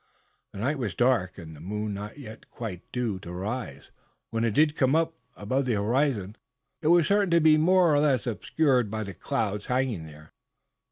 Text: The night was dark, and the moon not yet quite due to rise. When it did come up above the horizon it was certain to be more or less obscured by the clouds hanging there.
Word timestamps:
The 0.51 0.57
night 0.57 0.79
was 0.79 0.95
dark, 0.95 1.37
and 1.37 1.55
the 1.55 1.59
moon 1.61 1.93
not 1.93 2.17
yet 2.17 2.49
quite 2.49 2.81
due 2.91 3.19
to 3.19 3.31
rise. 3.31 3.91
When 4.31 4.43
it 4.43 4.55
did 4.55 4.75
come 4.75 4.95
up 4.95 5.13
above 5.35 5.65
the 5.65 5.73
horizon 5.75 6.37
it 6.81 6.87
was 6.87 7.05
certain 7.05 7.29
to 7.29 7.39
be 7.39 7.55
more 7.55 7.93
or 7.93 7.99
less 7.99 8.25
obscured 8.25 8.89
by 8.89 9.03
the 9.03 9.13
clouds 9.13 9.67
hanging 9.67 10.07
there. 10.07 10.33